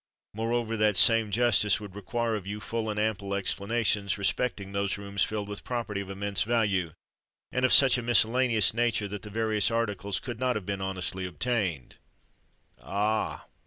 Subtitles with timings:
[0.33, 5.23] Moreover, that same justice would require of you full and ample explanations respecting those rooms
[5.23, 6.93] filled with property of immense value,
[7.51, 11.27] and of such a miscellaneous nature that the various articles could not have been honestly
[11.27, 11.97] obtained!
[12.81, 13.45] Ah!